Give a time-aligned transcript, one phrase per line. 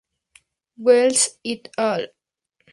[0.87, 2.11] Wells "et al.